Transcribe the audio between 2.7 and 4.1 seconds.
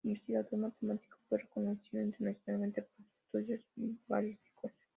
por sus estudios